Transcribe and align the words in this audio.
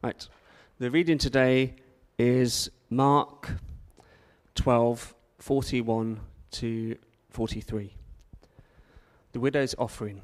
Right. 0.00 0.28
The 0.78 0.92
reading 0.92 1.18
today 1.18 1.74
is 2.20 2.70
Mark 2.88 3.50
12, 4.54 5.12
41 5.40 6.20
to 6.52 6.96
43. 7.30 7.96
The 9.32 9.40
widow's 9.40 9.74
offering. 9.76 10.22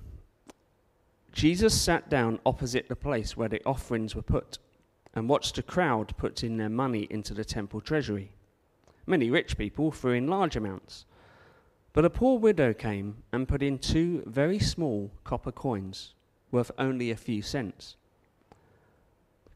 Jesus 1.32 1.74
sat 1.78 2.08
down 2.08 2.38
opposite 2.46 2.88
the 2.88 2.94
place 2.94 3.36
where 3.36 3.48
the 3.48 3.60
offerings 3.66 4.14
were 4.14 4.22
put 4.22 4.58
and 5.12 5.28
watched 5.28 5.58
a 5.58 5.62
crowd 5.62 6.16
put 6.16 6.44
in 6.44 6.56
their 6.56 6.68
money 6.68 7.08
into 7.10 7.34
the 7.34 7.44
temple 7.44 7.80
treasury. 7.80 8.30
Many 9.06 9.28
rich 9.28 9.58
people 9.58 9.90
threw 9.90 10.12
in 10.12 10.28
large 10.28 10.54
amounts. 10.54 11.04
But 11.92 12.04
a 12.04 12.10
poor 12.10 12.38
widow 12.38 12.74
came 12.74 13.24
and 13.32 13.48
put 13.48 13.60
in 13.60 13.80
two 13.80 14.22
very 14.24 14.60
small 14.60 15.10
copper 15.24 15.52
coins, 15.52 16.14
worth 16.52 16.70
only 16.78 17.10
a 17.10 17.16
few 17.16 17.42
cents. 17.42 17.96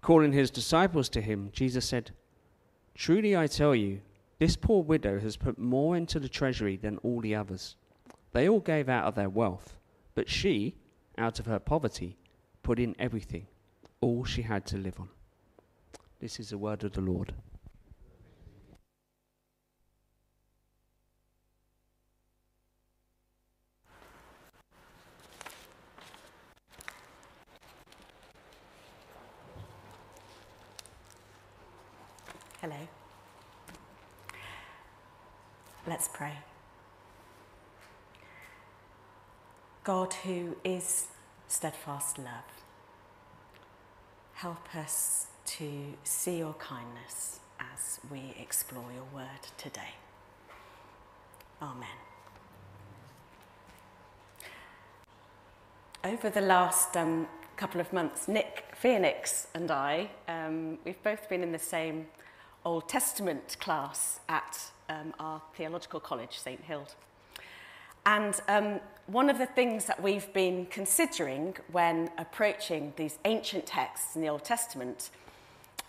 Calling 0.01 0.33
his 0.33 0.51
disciples 0.51 1.09
to 1.11 1.21
him, 1.21 1.51
Jesus 1.53 1.85
said, 1.85 2.13
Truly 2.95 3.37
I 3.37 3.47
tell 3.47 3.75
you, 3.75 4.01
this 4.39 4.57
poor 4.57 4.83
widow 4.83 5.19
has 5.19 5.37
put 5.37 5.59
more 5.59 5.97
into 5.97 6.21
the 6.21 6.29
treasury 6.29 6.77
than 6.77 6.99
all 6.99 7.21
the 7.21 7.35
others. 7.35 7.77
They 8.33 8.49
all 8.49 8.61
gave 8.61 8.89
out 8.89 9.05
of 9.05 9.15
their 9.15 9.29
wealth, 9.29 9.77
but 10.15 10.29
she, 10.29 10.77
out 11.17 11.41
of 11.41 11.47
her 11.47 11.59
poverty, 11.59 12.17
put 12.63 12.79
in 12.79 12.95
everything, 12.99 13.47
all 14.01 14.25
she 14.25 14.43
had 14.43 14.65
to 14.67 14.77
live 14.77 15.01
on. 15.01 15.09
This 16.21 16.39
is 16.39 16.51
the 16.51 16.59
word 16.59 16.85
of 16.85 16.93
the 16.93 17.01
Lord. 17.01 17.35
Hello. 32.61 32.89
Let's 35.87 36.09
pray. 36.09 36.33
God, 39.85 40.13
who 40.25 40.57
is 40.65 41.07
steadfast 41.47 42.19
love, 42.19 42.27
help 44.35 44.75
us 44.75 45.29
to 45.47 45.71
see 46.03 46.39
your 46.39 46.55
kindness 46.55 47.39
as 47.61 48.01
we 48.11 48.35
explore 48.41 48.91
your 48.93 49.07
word 49.15 49.47
today. 49.57 49.95
Amen. 51.63 51.89
Over 56.03 56.29
the 56.29 56.41
last 56.41 56.97
um, 56.97 57.29
couple 57.57 57.81
of 57.81 57.93
months, 57.93 58.27
Nick 58.27 58.65
Phoenix 58.75 59.47
and 59.55 59.71
I, 59.71 60.11
um, 60.27 60.79
we've 60.85 61.01
both 61.05 61.29
been 61.29 61.45
in 61.45 61.53
the 61.53 61.59
same 61.61 62.09
Old 62.69 62.87
Testament 62.87 63.57
class 63.61 64.21
at 64.29 64.61
um, 64.91 65.15
our 65.19 65.41
theological 65.57 66.01
college, 66.01 66.39
St 66.39 66.63
Hild. 66.67 66.95
And 68.05 68.39
um, 68.47 68.81
one 69.07 69.31
of 69.31 69.39
the 69.39 69.47
things 69.47 69.87
that 69.87 70.03
we've 70.03 70.31
been 70.35 70.67
considering 70.67 71.57
when 71.73 72.11
approaching 72.19 72.93
these 72.97 73.19
ancient 73.25 73.65
texts 73.65 74.17
in 74.17 74.21
the 74.21 74.29
Old 74.29 74.45
Testament 74.45 75.09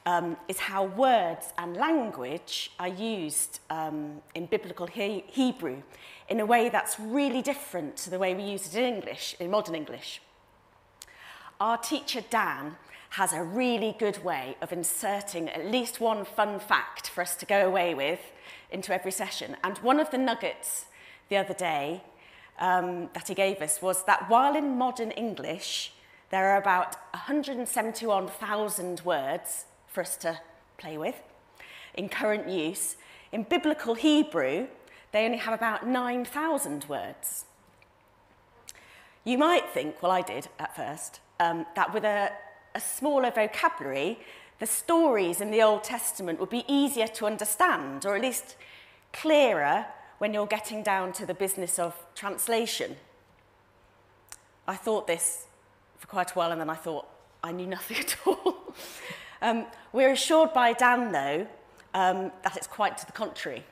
um, 0.05 0.38
is 0.47 0.57
how 0.57 0.85
words 0.85 1.52
and 1.57 1.75
language 1.75 2.72
are 2.80 2.88
used 2.88 3.59
um, 3.69 4.22
in 4.33 4.45
biblical 4.45 4.88
he 4.88 5.25
Hebrew 5.27 5.81
in 6.30 6.39
a 6.39 6.45
way 6.45 6.69
that's 6.69 6.97
really 6.97 7.41
different 7.41 7.97
to 7.97 8.09
the 8.09 8.17
way 8.17 8.33
we 8.33 8.44
use 8.44 8.73
it 8.73 8.80
in 8.80 8.85
English, 8.95 9.35
in 9.41 9.52
modern 9.52 9.75
English. 9.75 10.22
Our 11.59 11.77
teacher 11.77 12.22
Dan 12.30 12.77
has 13.09 13.33
a 13.33 13.43
really 13.43 13.95
good 13.97 14.23
way 14.23 14.55
of 14.61 14.71
inserting 14.71 15.49
at 15.49 15.65
least 15.65 15.99
one 15.99 16.23
fun 16.23 16.59
fact 16.59 17.09
for 17.09 17.21
us 17.21 17.35
to 17.35 17.45
go 17.45 17.66
away 17.66 17.93
with 17.93 18.19
into 18.71 18.93
every 18.93 19.11
session. 19.11 19.57
And 19.63 19.77
one 19.79 19.99
of 19.99 20.11
the 20.11 20.17
nuggets 20.17 20.85
the 21.29 21.38
other 21.38 21.56
day 21.56 22.03
um, 22.59 23.09
that 23.13 23.28
he 23.28 23.34
gave 23.34 23.61
us 23.61 23.81
was 23.81 24.03
that 24.06 24.29
while 24.29 24.56
in 24.56 24.78
modern 24.78 25.11
English 25.11 25.94
there 26.29 26.51
are 26.51 26.57
about 26.61 26.95
171,000 27.13 29.01
words 29.01 29.66
for 29.88 30.01
us 30.01 30.16
to 30.17 30.39
play 30.78 30.97
with 30.97 31.16
in 31.95 32.07
current 32.09 32.47
use, 32.47 32.95
in 33.31 33.44
biblical 33.44 33.95
Hebrew 33.95 34.67
they 35.11 35.25
only 35.25 35.39
have 35.39 35.55
about 35.55 35.88
9,000 35.88 36.85
words. 36.85 37.45
You 39.23 39.39
might 39.39 39.69
think, 39.69 40.01
well, 40.03 40.11
I 40.11 40.22
did 40.22 40.47
at 40.59 40.75
first, 40.75 41.19
um, 41.39 41.66
that 41.75 41.94
with 41.94 42.03
a 42.03 42.31
a 42.79 42.81
smaller 42.81 43.29
vocabulary, 43.29 44.17
the 44.59 44.66
stories 44.66 45.41
in 45.41 45.51
the 45.51 45.62
Old 45.62 45.84
Testament 45.84 46.40
would 46.40 46.50
be 46.50 46.63
easier 46.66 47.07
to 47.07 47.25
understand, 47.25 48.06
or 48.06 48.16
at 48.16 48.22
least 48.22 48.56
clearer 49.12 49.85
when 50.19 50.34
you're 50.34 50.47
getting 50.47 50.81
down 50.81 51.12
to 51.13 51.25
the 51.25 51.34
business 51.34 51.78
of 51.78 51.94
translation. 52.16 52.95
I 54.66 54.75
thought 54.75 55.07
this 55.07 55.47
for 55.97 56.07
quite 56.07 56.31
a 56.31 56.34
while, 56.35 56.51
and 56.53 56.62
then 56.62 56.69
I 56.69 56.75
thought 56.75 57.06
I 57.44 57.51
knew 57.51 57.67
nothing 57.67 57.97
at 58.06 58.16
all. 58.25 58.73
um, 59.41 59.66
we're 59.91 60.11
assured 60.11 60.53
by 60.53 60.72
Dan, 60.72 61.11
though, 61.11 61.47
um, 61.94 62.31
that 62.44 62.56
it's 62.56 62.67
quite 62.67 62.97
to 63.00 63.06
the 63.06 63.11
contrary. 63.11 63.66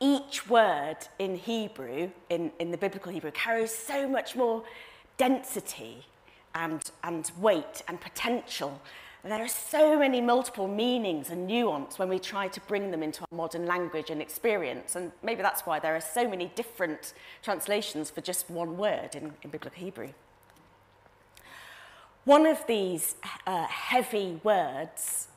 Each 0.00 0.46
word 0.48 0.98
in 1.18 1.36
Hebrew, 1.36 2.10
in, 2.28 2.52
in 2.58 2.72
the 2.72 2.78
biblical 2.78 3.10
Hebrew, 3.10 3.30
carries 3.30 3.74
so 3.74 4.06
much 4.06 4.36
more 4.36 4.64
density 5.16 6.04
and, 6.54 6.90
and 7.02 7.30
weight 7.38 7.82
and 7.88 8.00
potential. 8.00 8.80
And 9.22 9.30
there 9.30 9.42
are 9.42 9.48
so 9.48 9.98
many 9.98 10.20
multiple 10.20 10.66
meanings 10.66 11.30
and 11.30 11.46
nuance 11.46 11.98
when 11.98 12.08
we 12.08 12.18
try 12.18 12.48
to 12.48 12.60
bring 12.62 12.90
them 12.90 13.02
into 13.02 13.20
our 13.20 13.36
modern 13.36 13.66
language 13.66 14.10
and 14.10 14.20
experience. 14.20 14.96
And 14.96 15.12
maybe 15.22 15.42
that's 15.42 15.62
why 15.62 15.78
there 15.78 15.94
are 15.94 16.00
so 16.00 16.28
many 16.28 16.50
different 16.56 17.14
translations 17.42 18.10
for 18.10 18.20
just 18.20 18.50
one 18.50 18.76
word 18.76 19.14
in, 19.14 19.32
in 19.42 19.50
Biblical 19.50 19.70
Hebrew. 19.74 20.10
One 22.24 22.46
of 22.46 22.66
these 22.66 23.16
uh, 23.46 23.66
heavy 23.66 24.40
words 24.42 25.28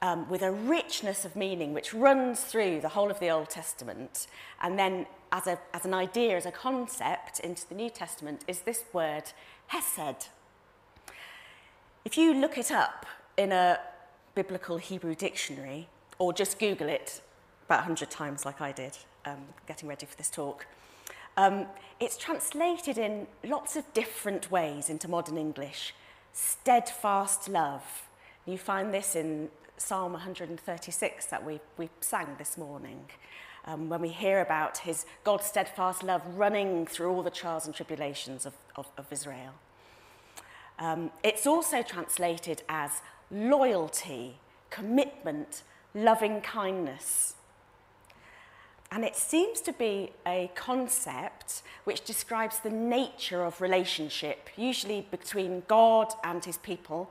um, 0.00 0.28
with 0.28 0.42
a 0.42 0.52
richness 0.52 1.24
of 1.24 1.36
meaning 1.36 1.72
which 1.74 1.92
runs 1.92 2.42
through 2.42 2.80
the 2.80 2.90
whole 2.90 3.10
of 3.10 3.18
the 3.20 3.30
Old 3.30 3.50
Testament 3.50 4.26
and 4.62 4.78
then 4.78 5.06
as, 5.32 5.46
a, 5.46 5.58
as 5.74 5.84
an 5.84 5.94
idea, 5.94 6.36
as 6.36 6.46
a 6.46 6.52
concept 6.52 7.40
into 7.40 7.68
the 7.68 7.74
New 7.74 7.90
Testament 7.90 8.44
is 8.46 8.60
this 8.60 8.84
word, 8.92 9.24
hesed. 9.68 10.28
If 12.08 12.16
you 12.16 12.32
look 12.32 12.56
it 12.56 12.72
up 12.72 13.04
in 13.36 13.52
a 13.52 13.78
biblical 14.34 14.78
Hebrew 14.78 15.14
dictionary, 15.14 15.88
or 16.18 16.32
just 16.32 16.58
Google 16.58 16.88
it 16.88 17.20
about 17.66 17.80
100 17.80 18.10
times 18.10 18.46
like 18.46 18.62
I 18.62 18.72
did, 18.72 18.96
um, 19.26 19.40
getting 19.66 19.90
ready 19.90 20.06
for 20.06 20.16
this 20.16 20.30
talk, 20.30 20.64
um, 21.36 21.66
it's 22.00 22.16
translated 22.16 22.96
in 22.96 23.26
lots 23.44 23.76
of 23.76 23.84
different 23.92 24.50
ways 24.50 24.88
into 24.88 25.06
modern 25.06 25.36
English. 25.36 25.94
Steadfast 26.32 27.46
love. 27.46 28.08
You 28.46 28.56
find 28.56 28.94
this 28.94 29.14
in 29.14 29.50
Psalm 29.76 30.12
136 30.14 31.26
that 31.26 31.44
we, 31.44 31.60
we 31.76 31.90
sang 32.00 32.36
this 32.38 32.56
morning. 32.56 33.04
Um, 33.66 33.90
when 33.90 34.00
we 34.00 34.08
hear 34.08 34.40
about 34.40 34.78
his 34.78 35.04
God's 35.24 35.44
steadfast 35.44 36.02
love 36.02 36.22
running 36.38 36.86
through 36.86 37.10
all 37.10 37.22
the 37.22 37.28
trials 37.28 37.66
and 37.66 37.74
tribulations 37.74 38.46
of, 38.46 38.54
of, 38.76 38.86
of 38.96 39.12
Israel. 39.12 39.52
Um, 40.78 41.10
it's 41.22 41.46
also 41.46 41.82
translated 41.82 42.62
as 42.68 43.02
loyalty, 43.30 44.36
commitment, 44.70 45.62
loving 45.94 46.40
kindness. 46.40 47.34
And 48.90 49.04
it 49.04 49.16
seems 49.16 49.60
to 49.62 49.72
be 49.72 50.12
a 50.26 50.50
concept 50.54 51.62
which 51.84 52.04
describes 52.04 52.60
the 52.60 52.70
nature 52.70 53.44
of 53.44 53.60
relationship, 53.60 54.48
usually 54.56 55.06
between 55.10 55.62
God 55.68 56.14
and 56.24 56.42
his 56.44 56.56
people. 56.58 57.10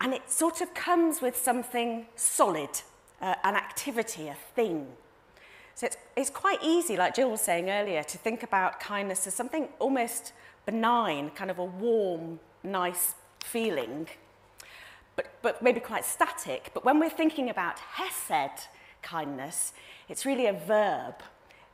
And 0.00 0.12
it 0.12 0.30
sort 0.30 0.60
of 0.60 0.74
comes 0.74 1.20
with 1.20 1.36
something 1.36 2.06
solid, 2.16 2.70
uh, 3.20 3.34
an 3.44 3.54
activity, 3.54 4.28
a 4.28 4.34
thing. 4.54 4.88
So 5.74 5.86
it's, 5.86 5.96
it's 6.16 6.30
quite 6.30 6.58
easy, 6.62 6.96
like 6.96 7.14
Jill 7.14 7.30
was 7.30 7.40
saying 7.40 7.70
earlier, 7.70 8.02
to 8.02 8.18
think 8.18 8.42
about 8.42 8.80
kindness 8.80 9.26
as 9.28 9.34
something 9.34 9.68
almost 9.78 10.32
benign, 10.66 11.30
kind 11.30 11.50
of 11.50 11.60
a 11.60 11.64
warm, 11.64 12.40
nice 12.72 13.14
feeling, 13.42 14.06
but, 15.16 15.26
but 15.42 15.62
maybe 15.62 15.80
quite 15.80 16.04
static. 16.04 16.70
But 16.74 16.84
when 16.84 17.00
we're 17.00 17.10
thinking 17.10 17.50
about 17.50 17.78
Hesed 17.78 18.68
kindness, 19.02 19.72
it's 20.08 20.24
really 20.24 20.46
a 20.46 20.52
verb 20.52 21.14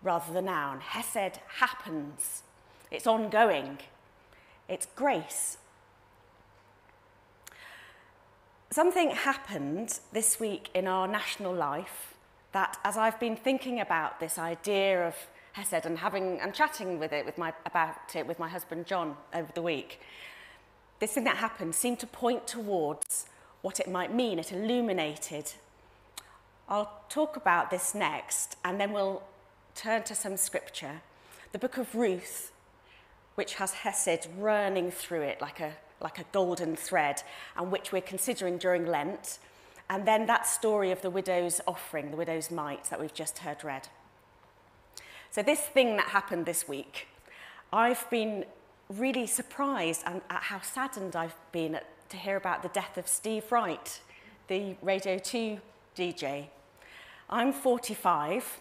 rather 0.02 0.32
than 0.32 0.44
a 0.44 0.50
noun. 0.50 0.81
Hesed 0.81 1.41
happens, 1.58 2.43
it's 2.91 3.06
ongoing, 3.06 3.79
it's 4.69 4.87
grace. 4.94 5.58
Something 8.70 9.11
happened 9.11 10.00
this 10.12 10.41
week 10.41 10.69
in 10.75 10.88
our 10.88 11.06
national 11.06 11.55
life 11.55 12.14
that, 12.52 12.79
as 12.85 12.96
I've 12.96 13.20
been 13.20 13.37
thinking 13.37 13.81
about 13.81 14.20
this 14.20 14.38
idea 14.38 15.06
of 15.06 15.14
Hesed 15.52 15.87
and 15.87 15.99
having 15.99 16.41
and 16.41 16.52
chatting 16.52 16.99
with 16.99 17.12
it 17.12 17.25
with 17.25 17.38
my, 17.38 17.52
about 17.67 18.17
it 18.17 18.26
with 18.26 18.41
my 18.41 18.49
husband 18.49 18.87
John 18.87 19.17
over 19.32 19.50
the 19.55 19.62
week, 19.62 20.00
this 21.00 21.12
thing 21.12 21.25
that 21.25 21.37
happened 21.37 21.75
seemed 21.75 21.99
to 22.00 22.06
point 22.06 22.46
towards 22.46 23.26
what 23.62 23.81
it 23.81 23.91
might 23.91 24.14
mean. 24.14 24.38
It 24.38 24.52
illuminated. 24.52 25.52
I'll 26.69 27.02
talk 27.08 27.37
about 27.37 27.70
this 27.70 27.94
next, 27.94 28.56
and 28.64 28.81
then 28.81 28.93
we'll 28.93 29.23
turn 29.75 30.02
to 30.05 30.14
some 30.14 30.37
scripture. 30.37 31.02
The 31.52 31.58
book 31.58 31.76
of 31.76 31.94
Ruth, 31.94 32.52
which 33.35 33.55
has 33.55 33.73
Hesed 33.73 34.29
running 34.38 34.91
through 34.91 35.23
it 35.23 35.41
like 35.41 35.61
a, 35.61 35.73
like 36.00 36.19
a 36.19 36.25
golden 36.32 36.76
thread, 36.76 37.23
and 37.56 37.70
which 37.70 37.93
we're 37.93 38.02
considering 38.02 38.58
during 38.58 38.87
Lent. 38.87 39.38
And 39.91 40.06
then 40.06 40.26
that 40.26 40.46
story 40.46 40.91
of 40.91 41.02
the 41.02 41.11
widow's 41.11 41.61
offering, 41.67 42.11
the 42.11 42.17
widow's 42.17 42.50
mite 42.50 42.85
that 42.85 43.00
we've 43.00 43.12
just 43.12 43.38
heard 43.38 43.62
read. 43.62 43.88
So, 45.31 45.43
this 45.43 45.61
thing 45.61 45.96
that 45.96 46.08
happened 46.08 46.46
this 46.46 46.67
week, 46.69 47.08
I've 47.73 48.08
been 48.08 48.44
really 48.89 49.27
surprised 49.27 50.03
and 50.07 50.21
at 50.31 50.43
how 50.43 50.61
saddened 50.61 51.17
I've 51.17 51.37
been 51.53 51.77
at, 51.77 51.87
to 52.11 52.17
hear 52.17 52.37
about 52.37 52.63
the 52.63 52.69
death 52.69 52.99
of 52.99 53.09
Steve 53.09 53.51
Wright, 53.51 54.01
the 54.49 54.77
Radio 54.83 55.19
2 55.19 55.59
DJ. 55.97 56.47
I'm 57.31 57.53
45 57.53 58.61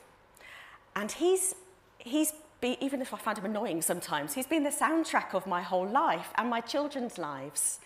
and 0.95 1.11
he's, 1.11 1.55
he's 1.97 2.33
be, 2.61 2.77
even 2.79 3.01
if 3.01 3.13
I 3.13 3.17
find 3.17 3.37
him 3.37 3.45
annoying 3.45 3.81
sometimes, 3.81 4.33
he's 4.33 4.47
been 4.47 4.63
the 4.63 4.69
soundtrack 4.69 5.33
of 5.33 5.45
my 5.45 5.61
whole 5.61 5.87
life 5.87 6.29
and 6.35 6.49
my 6.49 6.61
children's 6.61 7.17
lives. 7.17 7.79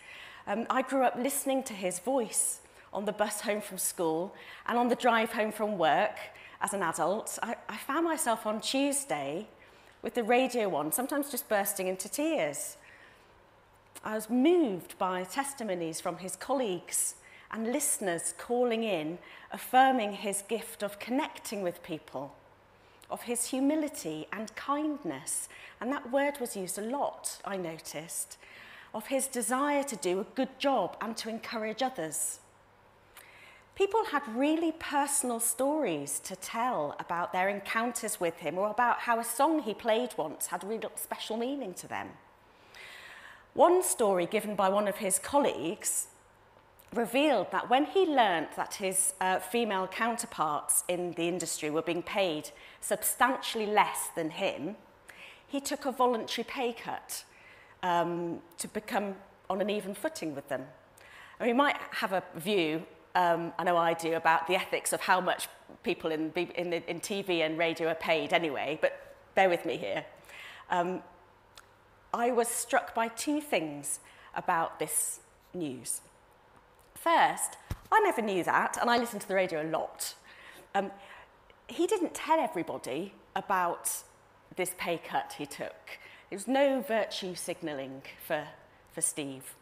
Um, 0.46 0.68
I 0.70 0.84
grew 0.84 1.04
up 1.04 1.16
listening 1.18 1.64
to 1.64 1.74
his 1.74 2.00
voice 2.00 2.60
on 2.94 3.06
the 3.06 3.12
bus 3.12 3.42
home 3.42 3.62
from 3.62 3.80
school 3.80 4.34
and 4.68 4.78
on 4.78 4.88
the 4.88 4.96
drive 4.96 5.34
home 5.34 5.52
from 5.52 5.78
work 5.78 6.18
as 6.62 6.74
an 6.74 6.84
adult. 6.84 7.40
I, 7.42 7.56
I 7.68 7.78
found 7.78 8.06
myself 8.06 8.46
on 8.46 8.62
Tuesday 8.62 9.48
with 10.08 10.14
the 10.14 10.24
radio 10.24 10.74
on, 10.74 10.90
sometimes 10.90 11.30
just 11.30 11.50
bursting 11.50 11.90
into 11.90 12.08
tears. 12.08 12.78
I 14.06 14.16
was 14.16 14.30
moved 14.30 14.98
by 14.98 15.26
testimonies 15.26 16.00
from 16.00 16.20
his 16.20 16.38
colleagues 16.38 17.16
and 17.52 17.74
listeners 17.74 18.34
calling 18.38 18.84
in, 18.84 19.18
affirming 19.52 20.14
his 20.14 20.44
gift 20.44 20.82
of 20.82 20.98
connecting 20.98 21.62
with 21.62 21.84
people, 21.84 22.34
of 23.10 23.24
his 23.24 23.48
humility 23.48 24.28
and 24.32 24.56
kindness. 24.56 25.50
And 25.82 25.92
that 25.92 26.10
word 26.10 26.40
was 26.40 26.56
used 26.56 26.78
a 26.78 26.84
lot, 26.84 27.42
I 27.44 27.58
noticed, 27.58 28.38
of 28.94 29.08
his 29.08 29.28
desire 29.28 29.84
to 29.84 29.98
do 29.98 30.22
a 30.22 30.36
good 30.36 30.58
job 30.58 30.96
and 31.02 31.18
to 31.18 31.28
encourage 31.28 31.84
others. 31.84 32.40
People 33.78 34.06
had 34.06 34.24
really 34.36 34.72
personal 34.72 35.40
stories 35.40 36.20
to 36.22 36.36
tell 36.36 36.96
about 37.00 37.32
their 37.32 37.48
encounters 37.48 38.20
with 38.20 38.38
him 38.38 38.58
or 38.58 38.72
about 38.72 39.02
how 39.02 39.20
a 39.20 39.24
song 39.24 39.62
he 39.62 39.76
played 39.76 40.16
once 40.18 40.48
had 40.48 40.64
real 40.64 40.92
special 40.96 41.38
meaning 41.38 41.76
to 41.76 41.88
them. 41.88 42.10
One 43.54 43.84
story 43.84 44.26
given 44.26 44.56
by 44.56 44.70
one 44.70 44.88
of 44.88 44.98
his 44.98 45.20
colleagues 45.20 46.08
revealed 46.92 47.52
that 47.52 47.70
when 47.70 47.86
he 47.86 48.08
learnt 48.08 48.56
that 48.56 48.74
his 48.74 49.14
uh, 49.22 49.38
female 49.38 49.86
counterparts 49.86 50.84
in 50.88 51.12
the 51.12 51.28
industry 51.28 51.70
were 51.70 51.84
being 51.84 52.02
paid 52.02 52.50
substantially 52.82 53.68
less 53.68 54.08
than 54.16 54.32
him, 54.32 54.76
he 55.46 55.60
took 55.60 55.86
a 55.86 55.92
voluntary 55.92 56.46
pay 56.50 56.74
cut 56.74 57.26
um, 57.84 58.40
to 58.58 58.68
become 58.68 59.18
on 59.52 59.62
an 59.62 59.70
even 59.70 59.94
footing 59.94 60.34
with 60.34 60.50
them. 60.50 60.64
And 61.40 61.46
we 61.46 61.54
might 61.54 61.78
have 61.92 62.12
a 62.12 62.24
view 62.36 62.82
um, 63.18 63.52
I 63.58 63.64
know 63.64 63.76
I 63.76 63.96
do, 63.96 64.14
about 64.14 64.46
the 64.46 64.56
ethics 64.56 64.94
of 64.94 65.02
how 65.02 65.20
much 65.20 65.50
people 65.82 66.12
in, 66.12 66.32
in, 66.36 66.70
the, 66.70 66.88
in 66.88 67.00
TV 67.00 67.44
and 67.44 67.58
radio 67.58 67.88
are 67.88 67.96
paid 67.96 68.32
anyway, 68.32 68.78
but 68.80 69.16
bear 69.34 69.50
with 69.50 69.66
me 69.66 69.76
here. 69.76 70.06
Um, 70.70 71.02
I 72.14 72.30
was 72.30 72.48
struck 72.48 72.94
by 72.94 73.08
two 73.08 73.42
things 73.42 74.00
about 74.36 74.78
this 74.78 75.22
news. 75.56 76.02
First, 76.94 77.58
I 77.92 78.00
never 78.02 78.22
knew 78.22 78.44
that, 78.44 78.78
and 78.80 78.88
I 78.88 79.00
listen 79.00 79.20
to 79.20 79.28
the 79.28 79.34
radio 79.36 79.64
a 79.64 79.70
lot. 79.70 80.14
Um, 80.76 80.92
he 81.68 81.88
didn't 81.88 82.14
tell 82.14 82.40
everybody 82.40 83.14
about 83.36 84.04
this 84.58 84.76
pay 84.78 85.00
cut 85.04 85.34
he 85.40 85.48
took. 85.48 85.98
There 86.30 86.38
was 86.38 86.48
no 86.48 86.82
virtue 86.82 87.34
signalling 87.34 88.04
for, 88.28 88.44
for 88.94 89.02
Steve. 89.02 89.56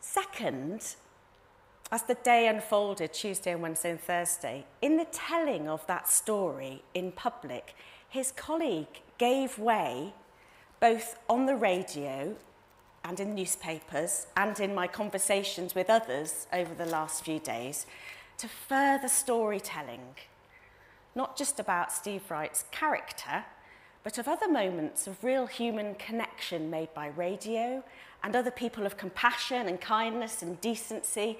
Second, 0.00 0.96
as 1.92 2.02
the 2.02 2.14
day 2.14 2.48
unfolded, 2.48 3.12
Tuesday 3.12 3.52
and 3.52 3.62
Wednesday 3.62 3.90
and 3.90 4.00
Thursday, 4.00 4.64
in 4.82 4.96
the 4.96 5.06
telling 5.06 5.68
of 5.68 5.86
that 5.86 6.08
story 6.08 6.82
in 6.94 7.12
public, 7.12 7.74
his 8.08 8.32
colleague 8.32 9.02
gave 9.18 9.58
way 9.58 10.12
both 10.80 11.18
on 11.28 11.46
the 11.46 11.54
radio 11.54 12.34
and 13.04 13.20
in 13.20 13.34
newspapers 13.34 14.26
and 14.36 14.58
in 14.58 14.74
my 14.74 14.86
conversations 14.88 15.74
with 15.74 15.88
others 15.88 16.48
over 16.52 16.74
the 16.74 16.86
last 16.86 17.24
few 17.24 17.38
days 17.38 17.86
to 18.38 18.48
further 18.48 19.08
storytelling, 19.08 20.16
not 21.14 21.36
just 21.36 21.60
about 21.60 21.92
Steve 21.92 22.28
Wright's 22.30 22.64
character, 22.72 23.44
but 24.02 24.18
of 24.18 24.28
other 24.28 24.50
moments 24.50 25.06
of 25.06 25.22
real 25.22 25.46
human 25.46 25.94
connection 25.94 26.68
made 26.68 26.92
by 26.94 27.08
radio 27.08 27.82
and 28.22 28.34
other 28.34 28.50
people 28.50 28.86
of 28.86 28.96
compassion 28.96 29.68
and 29.68 29.80
kindness 29.80 30.42
and 30.42 30.60
decency 30.60 31.38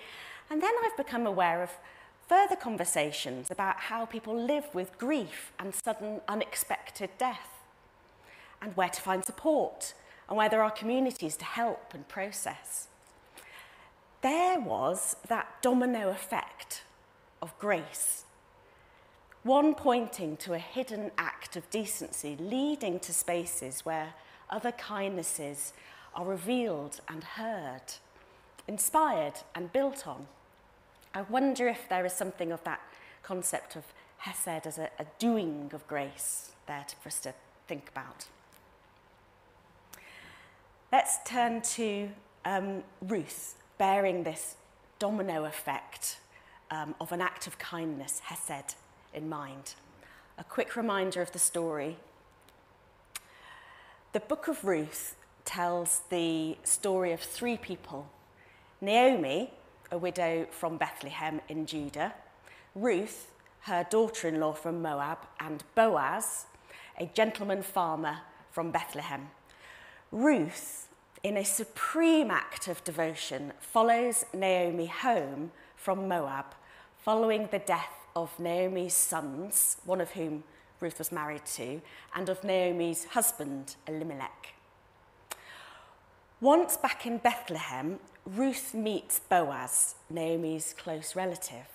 and 0.50 0.62
then 0.62 0.72
I've 0.84 0.96
become 0.96 1.26
aware 1.26 1.62
of 1.62 1.70
further 2.28 2.56
conversations 2.56 3.50
about 3.50 3.76
how 3.76 4.04
people 4.04 4.34
live 4.34 4.74
with 4.74 4.98
grief 4.98 5.52
and 5.58 5.74
sudden 5.74 6.20
unexpected 6.28 7.10
death, 7.18 7.50
and 8.60 8.76
where 8.76 8.88
to 8.88 9.00
find 9.00 9.24
support, 9.24 9.94
and 10.28 10.36
where 10.36 10.48
there 10.48 10.62
are 10.62 10.70
communities 10.70 11.36
to 11.36 11.44
help 11.44 11.94
and 11.94 12.08
process. 12.08 12.88
There 14.22 14.58
was 14.58 15.16
that 15.28 15.62
domino 15.62 16.08
effect 16.08 16.82
of 17.40 17.56
grace, 17.58 18.24
one 19.44 19.74
pointing 19.74 20.36
to 20.38 20.54
a 20.54 20.58
hidden 20.58 21.12
act 21.16 21.54
of 21.54 21.70
decency 21.70 22.36
leading 22.40 22.98
to 23.00 23.12
spaces 23.12 23.84
where 23.84 24.14
other 24.50 24.72
kindnesses 24.72 25.72
are 26.14 26.24
revealed 26.24 27.00
and 27.08 27.22
heard, 27.22 27.82
inspired 28.66 29.34
and 29.54 29.72
built 29.72 30.08
on. 30.08 30.26
I 31.16 31.22
wonder 31.22 31.66
if 31.66 31.88
there 31.88 32.04
is 32.04 32.12
something 32.12 32.52
of 32.52 32.62
that 32.64 32.82
concept 33.22 33.74
of 33.74 33.84
Hesed 34.18 34.66
as 34.66 34.76
a, 34.76 34.90
a 34.98 35.06
doing 35.18 35.70
of 35.72 35.86
grace 35.88 36.50
there 36.66 36.84
to, 36.86 36.96
for 36.96 37.08
us 37.08 37.18
to 37.20 37.32
think 37.66 37.88
about. 37.88 38.26
Let's 40.92 41.16
turn 41.24 41.62
to 41.62 42.10
um, 42.44 42.82
Ruth 43.00 43.54
bearing 43.78 44.24
this 44.24 44.56
domino 44.98 45.46
effect 45.46 46.18
um, 46.70 46.94
of 47.00 47.12
an 47.12 47.22
act 47.22 47.46
of 47.46 47.58
kindness, 47.58 48.18
Hesed, 48.18 48.74
in 49.14 49.26
mind. 49.26 49.72
A 50.36 50.44
quick 50.44 50.76
reminder 50.76 51.22
of 51.22 51.32
the 51.32 51.38
story. 51.38 51.96
The 54.12 54.20
book 54.20 54.48
of 54.48 54.66
Ruth 54.66 55.16
tells 55.46 56.02
the 56.10 56.58
story 56.62 57.12
of 57.12 57.20
three 57.20 57.56
people 57.56 58.10
Naomi, 58.82 59.50
a 59.90 59.98
widow 59.98 60.46
from 60.50 60.76
Bethlehem 60.76 61.40
in 61.48 61.66
Judah, 61.66 62.14
Ruth, 62.74 63.30
her 63.60 63.86
daughter 63.88 64.28
in 64.28 64.40
law 64.40 64.52
from 64.52 64.82
Moab, 64.82 65.18
and 65.40 65.62
Boaz, 65.74 66.46
a 66.98 67.06
gentleman 67.06 67.62
farmer 67.62 68.18
from 68.50 68.70
Bethlehem. 68.70 69.28
Ruth, 70.12 70.88
in 71.22 71.36
a 71.36 71.44
supreme 71.44 72.30
act 72.30 72.68
of 72.68 72.82
devotion, 72.84 73.52
follows 73.60 74.24
Naomi 74.32 74.86
home 74.86 75.50
from 75.74 76.08
Moab 76.08 76.46
following 76.98 77.48
the 77.50 77.58
death 77.58 77.94
of 78.14 78.38
Naomi's 78.40 78.94
sons, 78.94 79.76
one 79.84 80.00
of 80.00 80.10
whom 80.12 80.42
Ruth 80.80 80.98
was 80.98 81.12
married 81.12 81.44
to, 81.54 81.80
and 82.14 82.28
of 82.28 82.42
Naomi's 82.44 83.04
husband, 83.04 83.76
Elimelech. 83.86 84.54
Once 86.40 86.76
back 86.76 87.06
in 87.06 87.18
Bethlehem, 87.18 87.98
Ruth 88.26 88.74
meets 88.74 89.20
Boaz, 89.20 89.94
Naomi's 90.10 90.74
close 90.76 91.14
relative. 91.14 91.68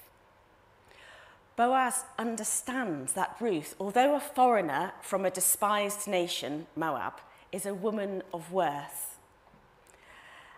Boaz 1.55 2.03
understands 2.19 3.13
that 3.13 3.37
Ruth, 3.39 3.73
although 3.79 4.15
a 4.15 4.19
foreigner 4.19 4.91
from 5.01 5.23
a 5.23 5.31
despised 5.31 6.09
nation, 6.09 6.67
Moab, 6.75 7.13
is 7.53 7.65
a 7.65 7.73
woman 7.73 8.21
of 8.33 8.51
worth. 8.51 9.17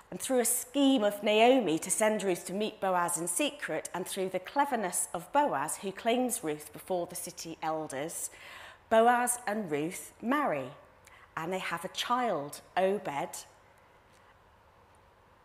And 0.10 0.20
through 0.20 0.40
a 0.40 0.46
scheme 0.46 1.04
of 1.04 1.22
Naomi 1.22 1.78
to 1.78 1.92
send 1.92 2.24
Ruth 2.24 2.46
to 2.48 2.54
meet 2.54 2.82
Boaz 2.82 3.20
in 3.20 3.28
secret, 3.28 3.90
and 3.94 4.08
through 4.08 4.30
the 4.30 4.40
cleverness 4.40 5.10
of 5.14 5.32
Boaz, 5.32 5.78
who 5.78 5.92
claims 5.92 6.44
Ruth 6.44 6.74
before 6.74 7.06
the 7.06 7.16
city 7.16 7.58
elders, 7.62 8.32
Boaz 8.90 9.38
and 9.46 9.70
Ruth 9.70 10.12
marry, 10.24 10.70
and 11.38 11.54
they 11.54 11.60
have 11.60 11.86
a 11.86 11.90
child, 11.90 12.62
Obed, 12.76 13.46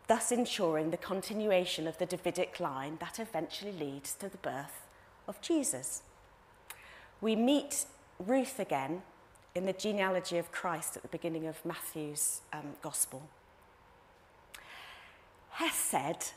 thus 0.09 0.33
ensuring 0.33 0.91
the 0.91 0.97
continuation 0.97 1.87
of 1.87 1.99
the 1.99 2.07
Davidic 2.07 2.59
line 2.59 2.97
that 3.01 3.21
eventually 3.21 3.73
leads 3.73 4.15
to 4.15 4.29
the 4.29 4.39
birth 4.39 4.87
of 5.29 5.41
Jesus. 5.41 6.03
We 7.21 7.37
meet 7.37 7.85
Ruth 8.19 8.59
again 8.59 9.03
in 9.55 9.67
the 9.67 9.73
genealogy 9.73 10.39
of 10.39 10.51
Christ 10.51 10.97
at 10.97 11.03
the 11.03 11.09
beginning 11.09 11.47
of 11.47 11.65
Matthew's 11.65 12.41
um, 12.53 12.75
Gospel. 12.83 13.29
Hesed 15.51 16.33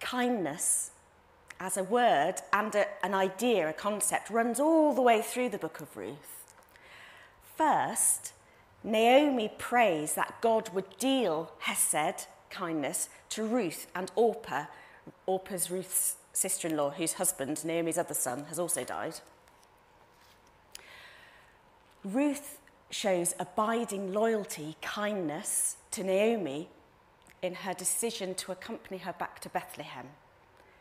kindness 0.00 0.92
as 1.58 1.76
a 1.76 1.84
word 1.84 2.36
and 2.52 2.74
a, 2.74 2.86
an 3.04 3.12
idea, 3.12 3.68
a 3.68 3.72
concept, 3.72 4.30
runs 4.30 4.58
all 4.58 4.94
the 4.94 5.02
way 5.02 5.20
through 5.20 5.50
the 5.50 5.58
book 5.58 5.80
of 5.80 5.94
Ruth. 5.94 6.54
First, 7.56 8.32
Naomi 8.82 9.52
prays 9.58 10.14
that 10.14 10.40
God 10.40 10.70
would 10.70 10.96
deal 10.98 11.52
Hesed, 11.58 12.26
kindness, 12.50 13.08
to 13.30 13.44
Ruth 13.44 13.86
and 13.94 14.10
Orpah. 14.14 14.66
Orpah's 15.26 15.70
Ruth's 15.70 16.16
sister 16.32 16.68
in 16.68 16.76
law, 16.76 16.90
whose 16.90 17.14
husband, 17.14 17.64
Naomi's 17.64 17.98
other 17.98 18.14
son, 18.14 18.44
has 18.44 18.58
also 18.58 18.84
died. 18.84 19.20
Ruth 22.04 22.58
shows 22.90 23.34
abiding 23.38 24.12
loyalty, 24.12 24.76
kindness 24.82 25.76
to 25.92 26.02
Naomi 26.02 26.68
in 27.42 27.54
her 27.54 27.74
decision 27.74 28.34
to 28.34 28.52
accompany 28.52 28.98
her 28.98 29.12
back 29.12 29.40
to 29.40 29.48
Bethlehem. 29.48 30.06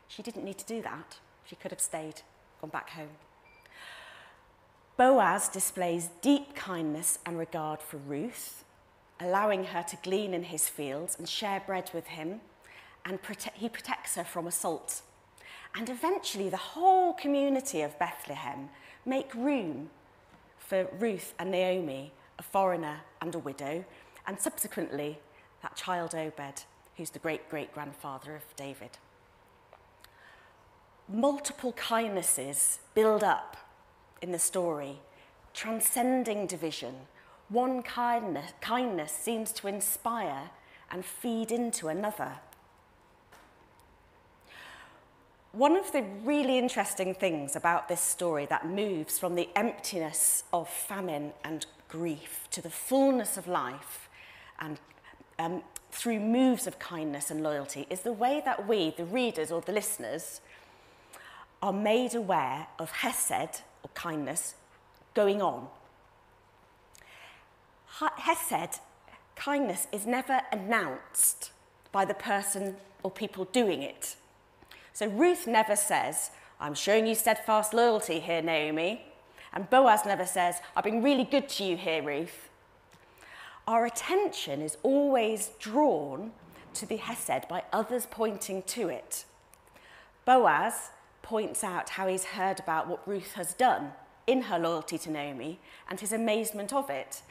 She 0.07 0.23
didn't 0.23 0.43
need 0.43 0.57
to 0.57 0.65
do 0.65 0.81
that. 0.81 1.19
She 1.45 1.55
could 1.55 1.71
have 1.71 1.81
stayed, 1.81 2.21
gone 2.61 2.69
back 2.69 2.91
home. 2.91 3.09
Boaz 4.97 5.47
displays 5.47 6.09
deep 6.21 6.55
kindness 6.55 7.19
and 7.25 7.37
regard 7.37 7.81
for 7.81 7.97
Ruth, 7.97 8.63
allowing 9.19 9.65
her 9.65 9.83
to 9.83 9.97
glean 9.97 10.33
in 10.33 10.43
his 10.43 10.69
fields 10.69 11.17
and 11.17 11.27
share 11.27 11.61
bread 11.65 11.91
with 11.93 12.07
him, 12.07 12.41
and 13.05 13.21
prote- 13.21 13.53
he 13.53 13.69
protects 13.69 14.15
her 14.15 14.23
from 14.23 14.47
assault. 14.47 15.01
And 15.75 15.89
eventually, 15.89 16.49
the 16.49 16.57
whole 16.57 17.13
community 17.13 17.81
of 17.81 17.99
Bethlehem 17.99 18.69
make 19.05 19.33
room 19.33 19.89
for 20.57 20.87
Ruth 20.99 21.33
and 21.39 21.51
Naomi, 21.51 22.11
a 22.37 22.43
foreigner 22.43 23.01
and 23.21 23.33
a 23.35 23.39
widow, 23.39 23.85
and 24.27 24.39
subsequently 24.39 25.19
that 25.61 25.75
child 25.75 26.15
Obed, 26.15 26.63
who's 26.95 27.09
the 27.09 27.19
great 27.19 27.49
great 27.49 27.73
grandfather 27.73 28.35
of 28.35 28.55
David. 28.55 28.97
Multiple 31.07 31.73
kindnesses 31.73 32.79
build 32.93 33.23
up 33.23 33.57
in 34.21 34.31
the 34.31 34.39
story, 34.39 34.99
transcending 35.53 36.45
division. 36.45 36.95
One 37.49 37.81
kindness, 37.81 38.53
kindness 38.61 39.11
seems 39.11 39.51
to 39.53 39.67
inspire 39.67 40.51
and 40.91 41.03
feed 41.03 41.51
into 41.51 41.87
another. 41.87 42.33
One 45.51 45.75
of 45.75 45.91
the 45.91 46.03
really 46.23 46.59
interesting 46.59 47.15
things 47.15 47.55
about 47.55 47.87
this 47.87 48.01
story 48.01 48.45
that 48.45 48.67
moves 48.67 49.17
from 49.17 49.33
the 49.33 49.49
emptiness 49.55 50.43
of 50.53 50.69
famine 50.69 51.33
and 51.43 51.65
grief 51.87 52.47
to 52.51 52.61
the 52.61 52.69
fullness 52.69 53.35
of 53.35 53.47
life 53.47 54.09
and 54.59 54.79
um, 55.39 55.63
through 55.91 56.19
moves 56.19 56.67
of 56.67 56.77
kindness 56.77 57.31
and 57.31 57.41
loyalty 57.41 57.87
is 57.89 58.01
the 58.01 58.13
way 58.13 58.43
that 58.45 58.67
we, 58.67 58.91
the 58.91 59.05
readers 59.05 59.49
or 59.49 59.61
the 59.61 59.71
listeners, 59.71 60.39
are 61.63 61.73
made 61.73 62.13
aware 62.13 62.67
of 62.77 62.91
Hesed, 62.91 63.61
or 63.83 63.89
kindness, 63.95 64.53
going 65.15 65.41
on. 65.41 65.67
Hesed, 67.97 68.79
kindness, 69.35 69.87
is 69.91 70.05
never 70.05 70.41
announced 70.51 71.51
by 71.91 72.05
the 72.05 72.13
person 72.13 72.75
or 73.03 73.11
people 73.11 73.45
doing 73.45 73.81
it. 73.81 74.15
So 74.93 75.07
Ruth 75.07 75.47
never 75.47 75.75
says, 75.75 76.31
I'm 76.59 76.73
showing 76.73 77.07
you 77.07 77.15
steadfast 77.15 77.73
loyalty 77.73 78.19
here, 78.19 78.41
Naomi. 78.41 79.03
And 79.53 79.69
Boaz 79.69 80.05
never 80.05 80.25
says, 80.25 80.55
I've 80.75 80.83
been 80.83 81.01
really 81.01 81.23
good 81.23 81.49
to 81.49 81.63
you 81.63 81.77
here, 81.77 82.03
Ruth. 82.03 82.49
Our 83.67 83.85
attention 83.85 84.61
is 84.61 84.77
always 84.83 85.51
drawn 85.59 86.31
to 86.73 86.85
the 86.85 86.97
Hesed 86.97 87.47
by 87.47 87.63
others 87.71 88.07
pointing 88.09 88.63
to 88.63 88.89
it. 88.89 89.25
Boaz 90.25 90.89
points 91.21 91.63
out 91.63 91.91
how 91.91 92.07
he's 92.07 92.25
heard 92.25 92.59
about 92.59 92.87
what 92.87 93.07
Ruth 93.07 93.33
has 93.33 93.53
done 93.53 93.91
in 94.27 94.43
her 94.43 94.59
loyalty 94.59 94.97
to 94.99 95.11
Naomi 95.11 95.59
and 95.89 95.99
his 95.99 96.11
amazement 96.11 96.73
of 96.73 96.89
it. 96.89 97.21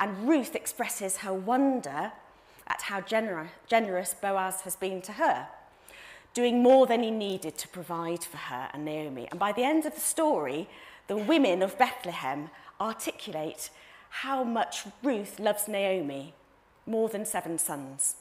And 0.00 0.28
Ruth 0.28 0.54
expresses 0.54 1.18
her 1.18 1.32
wonder 1.32 2.12
at 2.66 2.82
how 2.82 3.00
gener- 3.00 3.48
generous 3.66 4.14
Boaz 4.14 4.60
has 4.62 4.76
been 4.76 5.02
to 5.02 5.12
her, 5.12 5.48
doing 6.34 6.62
more 6.62 6.86
than 6.86 7.02
he 7.02 7.10
needed 7.10 7.58
to 7.58 7.68
provide 7.68 8.22
for 8.22 8.36
her 8.36 8.68
and 8.72 8.84
Naomi. 8.84 9.26
And 9.30 9.40
by 9.40 9.52
the 9.52 9.64
end 9.64 9.86
of 9.86 9.94
the 9.94 10.00
story, 10.00 10.68
the 11.06 11.16
women 11.16 11.62
of 11.62 11.78
Bethlehem 11.78 12.50
articulate 12.80 13.70
how 14.10 14.44
much 14.44 14.84
Ruth 15.02 15.40
loves 15.40 15.68
Naomi 15.68 16.34
more 16.86 17.08
than 17.08 17.24
seven 17.24 17.58
sons. 17.58 18.16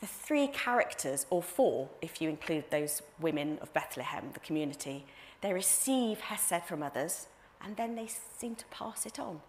The 0.00 0.06
three 0.06 0.48
characters, 0.48 1.26
or 1.30 1.42
four 1.42 1.88
if 2.00 2.20
you 2.20 2.28
include 2.28 2.64
those 2.70 3.02
women 3.20 3.58
of 3.60 3.72
Bethlehem, 3.72 4.30
the 4.34 4.40
community, 4.40 5.04
they 5.42 5.52
receive 5.52 6.20
Hesed 6.20 6.64
from 6.66 6.82
others 6.82 7.28
and 7.60 7.76
then 7.76 7.94
they 7.94 8.08
seem 8.08 8.56
to 8.56 8.64
pass 8.66 9.06
it 9.06 9.20
on. 9.20 9.40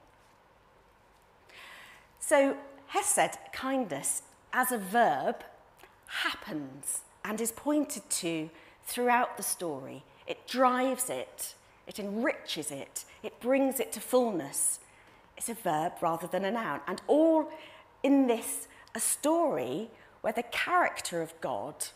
So, 2.25 2.55
Hesed, 2.87 3.37
kindness, 3.51 4.21
as 4.53 4.71
a 4.71 4.77
verb, 4.77 5.43
happens 6.07 7.01
and 7.25 7.41
is 7.41 7.51
pointed 7.51 8.09
to 8.09 8.49
throughout 8.85 9.35
the 9.35 9.43
story. 9.43 10.03
It 10.25 10.47
drives 10.47 11.09
it, 11.09 11.53
it 11.85 11.99
enriches 11.99 12.71
it, 12.71 13.03
it 13.23 13.41
brings 13.41 13.81
it 13.81 13.91
to 13.91 13.99
fullness. 13.99 14.79
It's 15.35 15.49
a 15.49 15.53
verb 15.53 15.93
rather 15.99 16.25
than 16.25 16.45
a 16.45 16.51
noun. 16.51 16.79
And 16.87 17.01
all 17.07 17.49
in 18.03 18.27
this, 18.27 18.69
a 18.95 19.01
story 19.01 19.89
where 20.21 20.31
the 20.31 20.43
character 20.43 21.21
of 21.21 21.33
God 21.41 21.87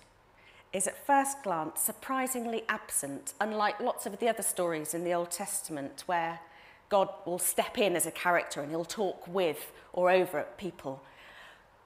is 0.73 0.87
at 0.87 1.07
first 1.07 1.41
glance 1.41 1.79
surprisingly 1.79 2.63
absent, 2.67 3.33
unlike 3.39 3.79
lots 3.79 4.05
of 4.05 4.19
the 4.19 4.27
other 4.27 4.43
stories 4.43 4.93
in 4.93 5.05
the 5.05 5.13
Old 5.13 5.31
Testament 5.31 6.03
where 6.05 6.41
God 6.89 7.09
will 7.25 7.39
step 7.39 7.77
in 7.77 7.95
as 7.95 8.05
a 8.05 8.11
character 8.11 8.61
and 8.61 8.69
he'll 8.69 8.85
talk 8.85 9.27
with 9.27 9.71
or 9.93 10.09
over 10.09 10.45
people. 10.57 11.01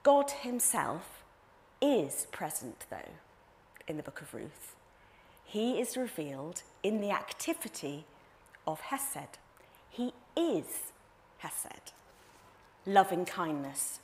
God 0.02 0.30
himself 0.30 1.22
is 1.80 2.26
present, 2.30 2.86
though, 2.90 3.10
in 3.88 3.96
the 3.96 4.02
book 4.02 4.20
of 4.20 4.32
Ruth. 4.32 4.76
He 5.44 5.80
is 5.80 5.96
revealed 5.96 6.62
in 6.82 7.00
the 7.00 7.10
activity 7.10 8.04
of 8.66 8.80
Hesed. 8.80 9.38
He 9.90 10.12
is 10.36 10.92
Hesed, 11.38 11.92
loving 12.86 13.24
kindness, 13.24 13.98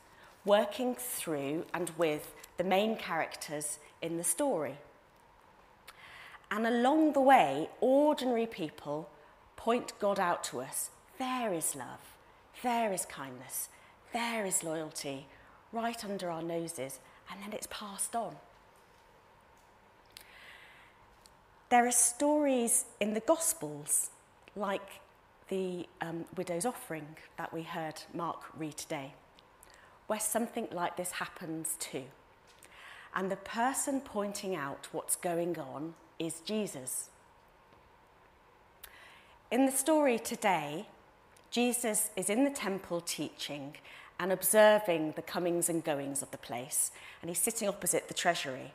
working 0.45 0.97
through 0.97 1.65
and 1.73 1.91
with 1.97 2.35
the 2.57 2.65
main 2.65 2.97
characters 2.97 3.79
in 4.03 4.17
the 4.17 4.25
story. 4.25 4.79
And 6.51 6.67
along 6.67 7.13
the 7.13 7.21
way, 7.21 7.69
ordinary 7.81 8.47
people 8.47 9.09
point 9.59 9.93
God 9.99 10.21
out 10.21 10.45
to 10.45 10.61
us. 10.61 10.91
There 11.19 11.53
is 11.53 11.75
love, 11.75 12.15
there 12.63 12.93
is 12.93 13.05
kindness, 13.05 13.69
there 14.13 14.47
is 14.47 14.63
loyalty, 14.63 15.27
right 15.73 16.03
under 16.05 16.31
our 16.31 16.43
noses, 16.43 17.01
and 17.31 17.43
then 17.43 17.53
it's 17.53 17.67
passed 17.69 18.15
on. 18.15 18.37
There 21.71 21.87
are 21.87 21.93
stories 21.93 22.85
in 23.01 23.13
the 23.15 23.21
Gospels, 23.21 24.11
like 24.55 25.01
the 25.49 25.87
um, 26.01 26.25
widow's 26.37 26.65
offering 26.65 27.17
that 27.37 27.53
we 27.53 27.63
heard 27.63 28.01
Mark 28.15 28.45
read 28.57 28.77
today, 28.77 29.13
where 30.07 30.21
something 30.21 30.69
like 30.71 30.97
this 30.97 31.11
happens 31.11 31.77
too. 31.81 32.05
And 33.13 33.29
the 33.29 33.37
person 33.37 34.01
pointing 34.03 34.55
out 34.55 34.87
what's 34.93 35.17
going 35.17 35.59
on 35.59 35.95
is 36.19 36.41
Jesus. 36.41 37.11
In 39.51 39.65
the 39.65 39.73
story 39.73 40.19
today, 40.19 40.87
Jesus 41.51 42.11
is 42.17 42.29
in 42.29 42.45
the 42.45 42.51
temple 42.51 43.01
teaching 43.01 43.77
and 44.21 44.31
observing 44.31 45.13
the 45.13 45.23
comings 45.23 45.69
and 45.69 45.83
goings 45.83 46.23
of 46.23 46.31
the 46.31 46.39
place, 46.39 46.91
and 47.23 47.31
he's 47.31 47.39
sitting 47.39 47.69
opposite 47.69 48.09
the 48.09 48.15
treasury. 48.15 48.73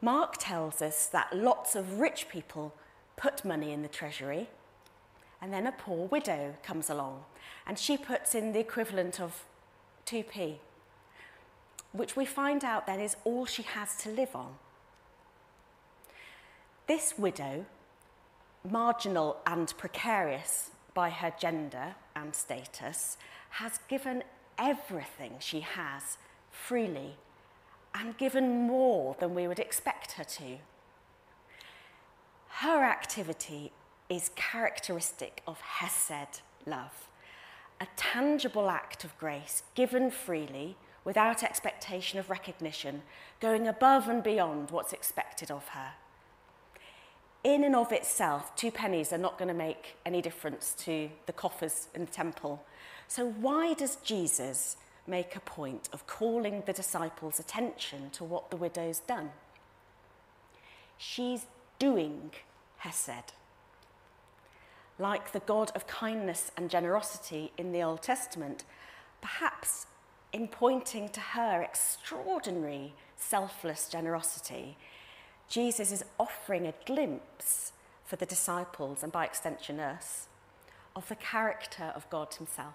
Mark 0.00 0.36
tells 0.38 0.80
us 0.80 1.06
that 1.06 1.36
lots 1.36 1.74
of 1.74 1.98
rich 1.98 2.28
people 2.28 2.74
put 3.16 3.44
money 3.44 3.72
in 3.72 3.82
the 3.82 3.88
treasury, 3.88 4.48
and 5.42 5.52
then 5.52 5.66
a 5.66 5.72
poor 5.72 6.06
widow 6.06 6.54
comes 6.62 6.88
along, 6.88 7.24
and 7.66 7.78
she 7.78 7.96
puts 7.96 8.34
in 8.34 8.52
the 8.52 8.60
equivalent 8.60 9.20
of 9.20 9.44
2p 10.06 10.58
which 11.92 12.16
we 12.16 12.24
find 12.24 12.64
out 12.64 12.86
then 12.86 13.00
is 13.00 13.16
all 13.24 13.46
she 13.46 13.62
has 13.62 13.96
to 13.96 14.10
live 14.10 14.34
on. 14.34 14.54
This 16.86 17.14
widow, 17.18 17.66
marginal 18.68 19.38
and 19.46 19.72
precarious 19.76 20.70
by 20.94 21.10
her 21.10 21.32
gender 21.38 21.94
and 22.14 22.34
status, 22.34 23.16
has 23.50 23.80
given 23.88 24.22
everything 24.58 25.34
she 25.38 25.60
has 25.60 26.18
freely 26.50 27.16
and 27.94 28.16
given 28.18 28.66
more 28.66 29.16
than 29.18 29.34
we 29.34 29.48
would 29.48 29.58
expect 29.58 30.12
her 30.12 30.24
to. 30.24 30.58
Her 32.48 32.84
activity 32.84 33.72
is 34.08 34.30
characteristic 34.34 35.42
of 35.46 35.60
Hesed 35.60 36.42
love, 36.66 37.08
a 37.80 37.86
tangible 37.96 38.68
act 38.68 39.04
of 39.04 39.16
grace 39.18 39.62
given 39.74 40.10
freely 40.10 40.76
without 41.04 41.42
expectation 41.42 42.18
of 42.18 42.28
recognition, 42.28 43.02
going 43.40 43.66
above 43.66 44.08
and 44.08 44.22
beyond 44.22 44.70
what's 44.70 44.92
expected 44.92 45.50
of 45.50 45.68
her. 45.68 45.92
In 47.42 47.64
and 47.64 47.74
of 47.74 47.90
itself, 47.90 48.54
two 48.54 48.70
pennies 48.70 49.12
are 49.12 49.18
not 49.18 49.38
going 49.38 49.48
to 49.48 49.54
make 49.54 49.96
any 50.04 50.20
difference 50.20 50.74
to 50.80 51.08
the 51.26 51.32
coffers 51.32 51.88
in 51.94 52.04
the 52.04 52.10
temple. 52.10 52.62
So, 53.08 53.30
why 53.30 53.72
does 53.74 53.96
Jesus 53.96 54.76
make 55.06 55.34
a 55.34 55.40
point 55.40 55.88
of 55.92 56.06
calling 56.06 56.62
the 56.66 56.72
disciples' 56.74 57.40
attention 57.40 58.10
to 58.10 58.24
what 58.24 58.50
the 58.50 58.56
widow's 58.56 59.00
done? 59.00 59.30
She's 60.98 61.46
doing 61.78 62.30
Hesed. 62.78 63.32
Like 64.98 65.32
the 65.32 65.40
God 65.40 65.72
of 65.74 65.86
kindness 65.86 66.52
and 66.58 66.68
generosity 66.68 67.52
in 67.56 67.72
the 67.72 67.82
Old 67.82 68.02
Testament, 68.02 68.64
perhaps 69.22 69.86
in 70.30 70.46
pointing 70.46 71.08
to 71.08 71.20
her 71.20 71.62
extraordinary 71.62 72.92
selfless 73.16 73.88
generosity, 73.88 74.76
Jesus 75.50 75.90
is 75.90 76.04
offering 76.18 76.64
a 76.66 76.74
glimpse 76.86 77.72
for 78.04 78.14
the 78.14 78.24
disciples 78.24 79.02
and 79.02 79.12
by 79.12 79.24
extension 79.24 79.80
us 79.80 80.28
of 80.94 81.08
the 81.08 81.16
character 81.16 81.92
of 81.94 82.08
God 82.08 82.32
Himself. 82.34 82.74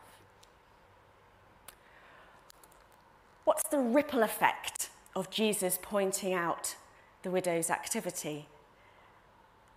What's 3.46 3.64
the 3.70 3.80
ripple 3.80 4.24
effect 4.24 4.90
of 5.16 5.30
Jesus 5.30 5.80
pointing 5.82 6.34
out 6.34 6.76
the 7.24 7.32
widow's 7.32 7.70
activity? 7.70 8.48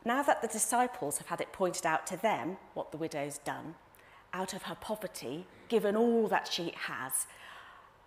Now 0.05 0.23
that 0.25 0.43
the 0.43 0.49
disciples 0.49 1.19
have 1.19 1.29
had 1.29 1.41
it 1.41 1.53
pointed 1.53 1.87
out 1.87 2.05
to 2.09 2.17
them 2.17 2.57
what 2.75 2.91
the 2.91 2.99
widow's 2.99 3.39
done, 3.39 3.77
out 4.33 4.55
of 4.55 4.63
her 4.63 4.75
poverty, 4.75 5.47
given 5.69 5.95
all 5.95 6.27
that 6.29 6.49
she 6.53 6.73
has, 6.75 7.27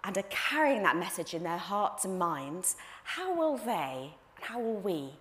and 0.03 0.17
are 0.17 0.23
carrying 0.29 0.83
that 0.83 0.97
message 0.97 1.33
in 1.33 1.43
their 1.43 1.57
hearts 1.57 2.03
and 2.03 2.19
minds, 2.19 2.75
how 3.03 3.33
will 3.33 3.55
they 3.55 4.15
how 4.41 4.59
will 4.59 4.79
we 4.79 5.11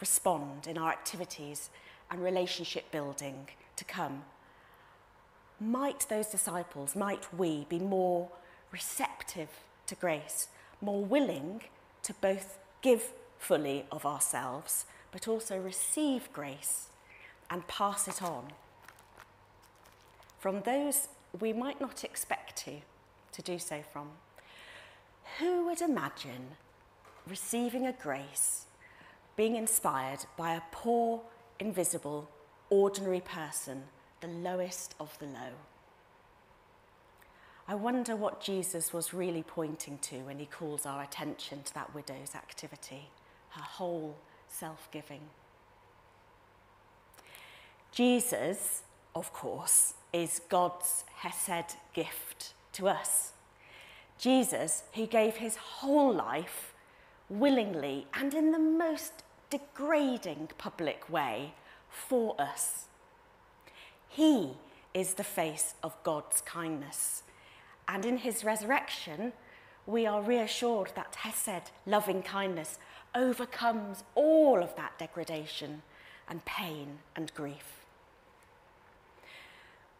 respond 0.00 0.66
in 0.66 0.76
our 0.76 0.90
activities 0.90 1.70
and 2.10 2.22
relationship 2.22 2.90
building 2.90 3.48
to 3.76 3.84
come? 3.84 4.24
Might 5.60 6.06
those 6.08 6.26
disciples, 6.26 6.96
might 6.96 7.32
we 7.32 7.66
be 7.68 7.78
more 7.78 8.28
receptive 8.72 9.48
to 9.86 9.94
grace, 9.94 10.48
more 10.80 11.04
willing 11.04 11.62
to 12.02 12.12
both 12.14 12.58
give 12.80 13.12
fully 13.38 13.84
of 13.92 14.04
ourselves, 14.04 14.86
but 15.12 15.28
also 15.28 15.58
receive 15.58 16.32
grace 16.32 16.88
and 17.50 17.66
pass 17.68 18.08
it 18.08 18.22
on 18.22 18.46
from 20.42 20.62
those 20.62 21.06
we 21.38 21.52
might 21.52 21.80
not 21.80 22.02
expect 22.02 22.56
to, 22.64 22.72
to 23.30 23.42
do 23.42 23.58
so 23.58 23.80
from. 23.92 24.08
Who 25.38 25.66
would 25.66 25.80
imagine 25.80 26.56
receiving 27.28 27.86
a 27.86 27.92
grace, 27.92 28.66
being 29.36 29.56
inspired 29.56 30.20
by 30.36 30.54
a 30.54 30.62
poor, 30.70 31.22
invisible, 31.58 32.28
ordinary 32.70 33.20
person, 33.20 33.84
the 34.20 34.28
lowest 34.28 34.94
of 34.98 35.18
the 35.18 35.26
low? 35.26 35.52
I 37.68 37.74
wonder 37.74 38.16
what 38.16 38.40
Jesus 38.40 38.92
was 38.92 39.14
really 39.14 39.42
pointing 39.42 39.98
to 39.98 40.16
when 40.18 40.38
he 40.38 40.46
calls 40.46 40.84
our 40.84 41.02
attention 41.02 41.62
to 41.62 41.74
that 41.74 41.94
widow's 41.94 42.34
activity, 42.34 43.08
her 43.50 43.62
whole 43.62 44.16
self 44.48 44.88
giving. 44.90 45.20
Jesus, 47.92 48.82
of 49.14 49.32
course, 49.32 49.94
is 50.12 50.40
God's 50.48 51.04
Hesed 51.14 51.76
gift 51.94 52.54
to 52.72 52.88
us. 52.88 53.32
Jesus, 54.18 54.84
who 54.94 55.06
gave 55.06 55.36
his 55.36 55.56
whole 55.56 56.12
life 56.12 56.71
willingly 57.38 58.06
and 58.14 58.34
in 58.34 58.52
the 58.52 58.58
most 58.58 59.24
degrading 59.50 60.50
public 60.58 61.08
way 61.08 61.54
for 61.88 62.40
us. 62.40 62.86
He 64.08 64.50
is 64.94 65.14
the 65.14 65.24
face 65.24 65.74
of 65.82 65.96
God's 66.02 66.40
kindness. 66.42 67.22
And 67.88 68.04
in 68.04 68.18
his 68.18 68.44
resurrection, 68.44 69.32
we 69.86 70.06
are 70.06 70.22
reassured 70.22 70.92
that 70.94 71.16
Hesed, 71.16 71.70
loving 71.86 72.22
kindness, 72.22 72.78
overcomes 73.14 74.04
all 74.14 74.62
of 74.62 74.76
that 74.76 74.98
degradation 74.98 75.82
and 76.28 76.44
pain 76.44 76.98
and 77.16 77.32
grief. 77.34 77.84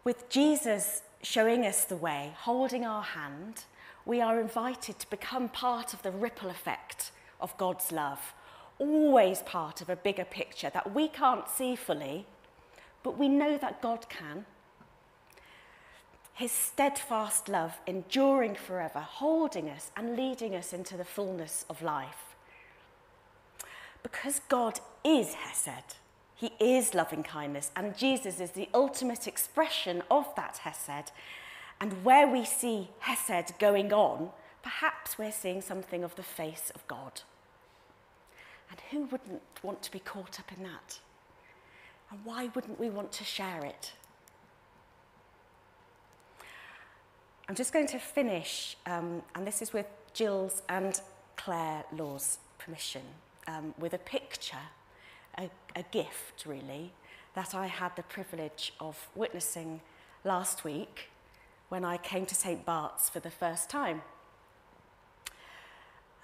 With 0.04 0.28
Jesus 0.28 1.02
showing 1.22 1.64
us 1.64 1.84
the 1.84 1.96
way, 1.96 2.32
holding 2.38 2.84
our 2.84 3.02
hand, 3.02 3.64
we 4.04 4.20
are 4.20 4.40
invited 4.40 4.98
to 4.98 5.10
become 5.10 5.48
part 5.48 5.94
of 5.94 6.02
the 6.02 6.10
ripple 6.10 6.50
effect 6.50 7.12
of 7.42 7.56
God's 7.58 7.92
love, 7.92 8.34
always 8.78 9.42
part 9.42 9.80
of 9.80 9.88
a 9.90 9.96
bigger 9.96 10.24
picture 10.24 10.70
that 10.70 10.94
we 10.94 11.08
can't 11.08 11.48
see 11.48 11.76
fully, 11.76 12.26
but 13.02 13.18
we 13.18 13.28
know 13.28 13.58
that 13.58 13.82
God 13.82 14.08
can. 14.08 14.46
His 16.34 16.52
steadfast 16.52 17.48
love, 17.48 17.78
enduring 17.86 18.54
forever, 18.54 19.00
holding 19.00 19.68
us 19.68 19.90
and 19.96 20.16
leading 20.16 20.54
us 20.54 20.72
into 20.72 20.96
the 20.96 21.04
fullness 21.04 21.64
of 21.68 21.82
life. 21.82 22.34
Because 24.02 24.40
God 24.48 24.80
is 25.04 25.34
Hesed, 25.34 25.96
He 26.34 26.52
is 26.58 26.94
loving 26.94 27.22
kindness, 27.22 27.70
and 27.76 27.96
Jesus 27.96 28.40
is 28.40 28.52
the 28.52 28.68
ultimate 28.72 29.26
expression 29.26 30.02
of 30.10 30.34
that 30.36 30.58
Hesed 30.58 31.12
and 31.82 32.04
where 32.04 32.28
we 32.28 32.44
see 32.44 32.90
Hesed 33.00 33.58
going 33.58 33.92
on, 33.92 34.30
perhaps 34.62 35.18
we're 35.18 35.32
seeing 35.32 35.60
something 35.60 36.04
of 36.04 36.14
the 36.14 36.22
face 36.22 36.70
of 36.76 36.86
God. 36.86 37.22
And 38.72 38.80
who 38.90 39.04
wouldn't 39.12 39.42
want 39.62 39.82
to 39.82 39.92
be 39.92 39.98
caught 39.98 40.40
up 40.40 40.50
in 40.56 40.62
that? 40.62 40.98
And 42.10 42.24
why 42.24 42.48
wouldn't 42.54 42.80
we 42.80 42.88
want 42.88 43.12
to 43.12 43.24
share 43.24 43.62
it? 43.66 43.92
I'm 47.50 47.54
just 47.54 47.74
going 47.74 47.86
to 47.88 47.98
finish, 47.98 48.78
um, 48.86 49.20
and 49.34 49.46
this 49.46 49.60
is 49.60 49.74
with 49.74 49.84
Jill's 50.14 50.62
and 50.70 50.98
Claire 51.36 51.84
Law's 51.94 52.38
permission, 52.58 53.02
um, 53.46 53.74
with 53.78 53.92
a 53.92 53.98
picture, 53.98 54.56
a, 55.36 55.50
a 55.76 55.82
gift 55.90 56.46
really, 56.46 56.92
that 57.34 57.54
I 57.54 57.66
had 57.66 57.94
the 57.94 58.04
privilege 58.04 58.72
of 58.80 59.06
witnessing 59.14 59.82
last 60.24 60.64
week 60.64 61.10
when 61.68 61.84
I 61.84 61.98
came 61.98 62.24
to 62.24 62.34
St. 62.34 62.64
Bart's 62.64 63.10
for 63.10 63.20
the 63.20 63.30
first 63.30 63.68
time. 63.68 64.00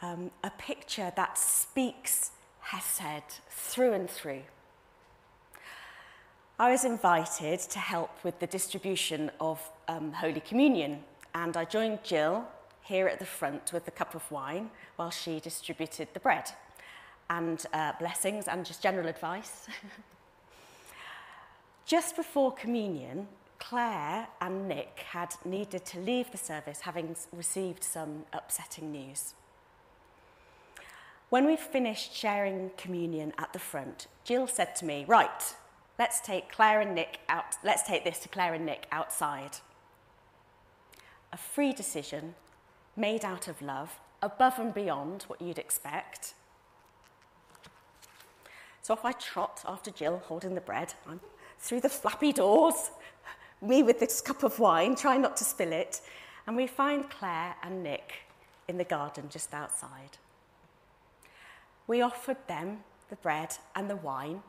Um, 0.01 0.31
a 0.43 0.51
picture 0.51 1.13
that 1.15 1.37
speaks 1.37 2.31
Hesed 2.68 3.40
through 3.48 3.94
and 3.94 4.11
through. 4.11 4.42
I 6.59 6.70
was 6.70 6.85
invited 6.85 7.61
to 7.61 7.78
help 7.78 8.11
with 8.22 8.38
the 8.40 8.46
distribution 8.46 9.31
of 9.40 9.59
um, 9.88 10.12
Holy 10.12 10.40
Communion, 10.40 11.02
and 11.35 11.57
I 11.57 11.64
joined 11.64 12.04
Jill 12.04 12.44
here 12.83 13.09
at 13.09 13.20
the 13.20 13.24
front 13.24 13.72
with 13.72 13.88
a 13.88 13.90
cup 13.90 14.14
of 14.14 14.31
wine 14.31 14.68
while 14.96 15.11
she 15.11 15.40
distributed 15.40 16.09
the 16.12 16.20
bread 16.20 16.50
and 17.31 17.64
uh, 17.72 17.92
blessings 17.98 18.48
and 18.48 18.66
just 18.66 18.83
general 18.83 19.09
advice. 19.09 19.66
just 21.87 22.16
before 22.16 22.52
communion, 22.52 23.28
Claire 23.59 24.28
and 24.42 24.68
Nick 24.68 25.07
had 25.11 25.35
needed 25.46 25.87
to 25.87 26.00
leave 26.00 26.31
the 26.33 26.38
service 26.38 26.81
having 26.81 27.16
received 27.33 27.83
some 27.83 28.26
upsetting 28.35 28.92
news. 28.92 29.33
When 31.31 31.45
we 31.45 31.57
finished 31.57 32.14
sharing 32.14 32.71
communion 32.79 33.35
at 33.37 33.53
the 33.53 33.59
front, 33.59 34.07
Jill 34.25 34.47
said 34.47 34.75
to 34.77 34.87
me, 34.87 35.05
Right, 35.07 35.55
let's 35.99 36.21
take 36.21 36.51
Claire 36.51 36.81
and 36.81 36.95
Nick 36.95 37.19
out, 37.29 37.57
let's 37.62 37.83
take 37.83 38.03
this 38.03 38.19
to 38.21 38.29
Claire 38.29 38.55
and 38.55 38.64
Nick 38.64 38.87
outside. 38.91 39.59
A 41.31 41.37
free 41.37 41.75
decision 41.75 42.35
made 42.97 43.27
out 43.27 43.47
of 43.47 43.61
love, 43.61 44.01
above 44.23 44.59
and 44.59 44.73
beyond 44.73 45.25
what 45.25 45.43
you'd 45.43 45.59
expect. 45.59 46.33
So 48.81 48.95
off 48.95 49.05
I 49.05 49.12
trot 49.12 49.62
after 49.67 49.91
Jill 49.91 50.23
holding 50.25 50.55
the 50.55 50.62
bread. 50.62 50.95
I'm 51.07 51.21
through 51.59 51.83
the 51.83 51.91
flappy 51.91 52.33
doors, 52.33 52.91
me 53.61 53.83
with 53.83 54.01
this 54.01 54.23
cup 54.23 54.45
of 54.45 54.59
wine, 54.59 54.95
trying 54.95 55.21
not 55.21 55.37
to 55.37 55.45
spill 55.45 55.73
it, 55.73 56.01
and 56.47 56.57
we 56.57 56.67
find 56.67 57.11
Claire 57.11 57.55
and 57.62 57.83
Nick 57.83 58.14
in 58.67 58.79
the 58.79 58.85
garden 58.85 59.27
just 59.29 59.53
outside. 59.53 60.17
We 61.88 62.03
offered 62.03 62.37
them 62.46 62.85
the 63.09 63.16
bread 63.16 63.57
and 63.74 63.88
the 63.88 63.96
wine, 63.96 64.42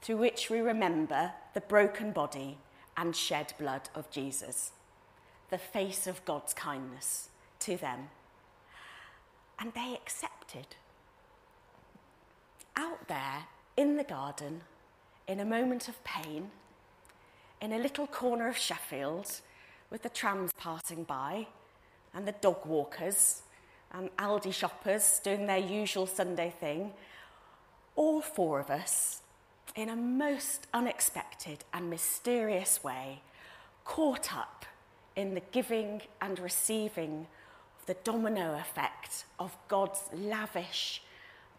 through 0.00 0.16
which 0.16 0.48
we 0.50 0.60
remember 0.60 1.32
the 1.52 1.60
broken 1.60 2.12
body 2.12 2.58
and 2.96 3.14
shed 3.14 3.52
blood 3.58 3.90
of 3.94 4.10
Jesus, 4.10 4.72
the 5.50 5.58
face 5.58 6.06
of 6.06 6.24
God's 6.24 6.54
kindness 6.54 7.28
to 7.60 7.76
them. 7.76 8.08
And 9.58 9.74
they 9.74 9.92
accepted. 9.92 10.66
Out 12.74 13.06
there 13.06 13.44
in 13.76 13.98
the 13.98 14.04
garden, 14.04 14.62
in 15.28 15.40
a 15.40 15.44
moment 15.44 15.88
of 15.88 16.02
pain, 16.04 16.50
in 17.60 17.72
a 17.72 17.78
little 17.78 18.06
corner 18.06 18.48
of 18.48 18.56
Sheffield 18.56 19.40
with 19.90 20.02
the 20.02 20.08
trams 20.08 20.52
passing 20.54 21.04
by 21.04 21.48
and 22.14 22.26
the 22.26 22.32
dog 22.32 22.64
walkers 22.64 23.42
Aldi 24.18 24.52
shoppers 24.52 25.20
doing 25.22 25.46
their 25.46 25.58
usual 25.58 26.06
Sunday 26.06 26.52
thing, 26.60 26.92
all 27.94 28.20
four 28.20 28.60
of 28.60 28.70
us, 28.70 29.22
in 29.74 29.88
a 29.88 29.96
most 29.96 30.66
unexpected 30.72 31.64
and 31.72 31.90
mysterious 31.90 32.82
way, 32.84 33.22
caught 33.84 34.34
up 34.34 34.66
in 35.14 35.34
the 35.34 35.42
giving 35.52 36.02
and 36.20 36.38
receiving 36.38 37.26
of 37.78 37.86
the 37.86 37.96
domino 38.04 38.54
effect 38.58 39.24
of 39.38 39.56
God's 39.68 40.00
lavish, 40.12 41.02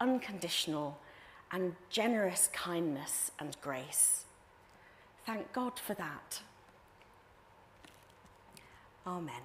unconditional, 0.00 0.98
and 1.50 1.74
generous 1.90 2.48
kindness 2.52 3.32
and 3.38 3.56
grace. 3.60 4.24
Thank 5.26 5.52
God 5.52 5.78
for 5.78 5.94
that. 5.94 6.40
Amen. 9.06 9.42